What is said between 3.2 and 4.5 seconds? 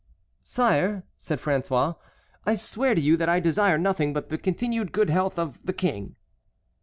I desire nothing but the